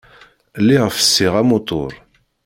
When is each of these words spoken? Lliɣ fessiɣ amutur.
Lliɣ 0.61 0.85
fessiɣ 0.97 1.33
amutur. 1.41 1.93